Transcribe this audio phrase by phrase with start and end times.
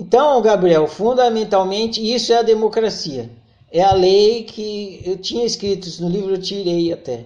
[0.00, 3.28] Então, Gabriel, fundamentalmente isso é a democracia.
[3.68, 7.24] É a lei que eu tinha escrito no livro, eu tirei até.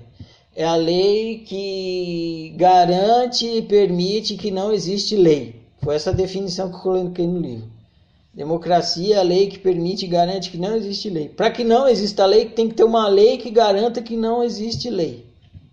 [0.57, 5.57] É a lei que garante e permite que não existe lei.
[5.83, 7.69] Foi essa definição que eu coloquei no livro.
[8.33, 11.29] Democracia é a lei que permite e garante que não existe lei.
[11.29, 14.89] Para que não exista lei, tem que ter uma lei que garanta que não existe
[14.89, 15.27] lei.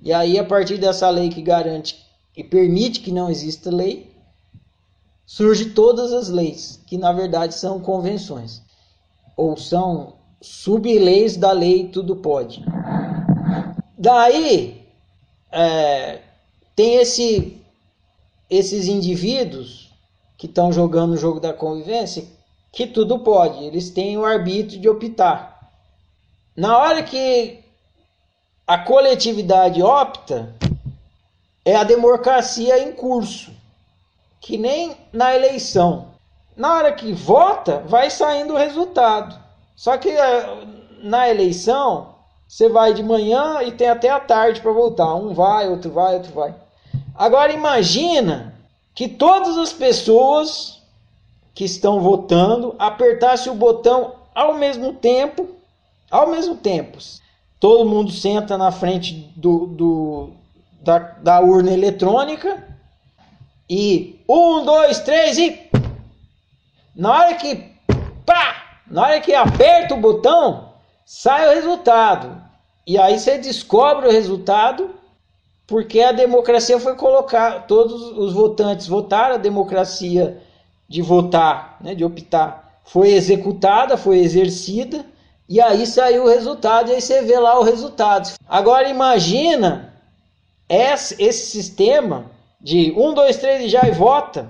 [0.04, 1.95] E aí, a partir dessa lei que garante
[2.36, 4.18] e permite que não exista lei,
[5.30, 8.64] surge todas as leis, que na verdade são convenções,
[9.37, 12.65] ou são sub-leis da lei tudo pode.
[13.96, 14.84] Daí
[15.51, 16.21] é,
[16.75, 17.61] tem esse,
[18.50, 19.92] esses indivíduos
[20.36, 22.25] que estão jogando o jogo da convivência
[22.71, 25.70] que tudo pode, eles têm o arbítrio de optar.
[26.56, 27.59] Na hora que
[28.65, 30.56] a coletividade opta,
[31.64, 33.58] é a democracia em curso,
[34.39, 36.08] que nem na eleição.
[36.56, 39.38] Na hora que vota, vai saindo o resultado.
[39.75, 40.64] Só que é,
[41.02, 42.16] na eleição,
[42.48, 45.16] você vai de manhã e tem até a tarde para votar.
[45.16, 46.54] Um vai, outro vai, outro vai.
[47.16, 48.56] Agora imagina
[48.94, 50.81] que todas as pessoas
[51.53, 55.48] que estão votando apertassem o botão ao mesmo tempo,
[56.09, 56.98] ao mesmo tempo
[57.59, 60.30] todo mundo senta na frente do, do
[60.81, 62.64] da, da, urna eletrônica
[63.70, 65.70] e um, dois, três e
[66.95, 67.56] na hora que
[68.25, 70.73] pá, na hora que aperta o botão
[71.06, 72.42] sai o resultado
[72.86, 74.90] e aí você descobre o resultado
[75.67, 80.42] porque a democracia foi colocar todos os votantes votaram a democracia
[80.88, 85.06] de votar, né, de optar foi executada, foi exercida
[85.47, 88.34] e aí saiu o resultado, e aí você vê lá o resultado.
[88.47, 89.94] Agora imagina
[90.67, 92.25] esse, esse sistema
[92.60, 94.50] de um, dois, três e já e vota.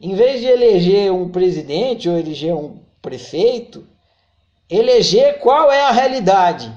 [0.00, 3.86] Em vez de eleger um presidente ou eleger um prefeito,
[4.68, 6.72] eleger qual é a realidade.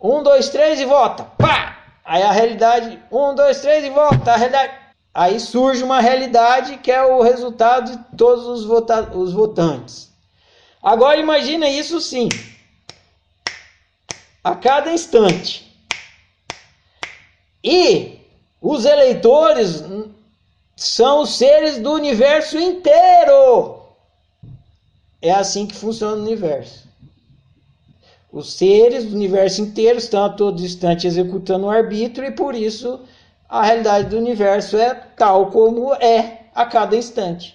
[0.00, 1.24] Um, dois, três e vota.
[1.38, 1.78] Pá!
[2.04, 4.32] Aí a realidade, um, dois, três e vota.
[4.32, 4.72] A realidade.
[5.14, 10.12] Aí surge uma realidade que é o resultado de todos os, vota os votantes.
[10.82, 12.28] Agora imagina isso sim.
[14.42, 15.72] A cada instante.
[17.62, 18.23] E
[18.64, 19.84] os eleitores
[20.74, 23.82] são os seres do universo inteiro.
[25.20, 26.88] É assim que funciona o universo.
[28.32, 33.00] Os seres do universo inteiro estão a todo instante executando o arbítrio e por isso
[33.46, 37.54] a realidade do universo é tal como é a cada instante.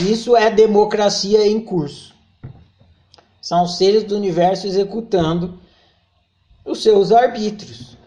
[0.00, 2.12] Isso é democracia em curso.
[3.40, 5.56] São seres do universo executando
[6.64, 7.97] os seus arbítrios.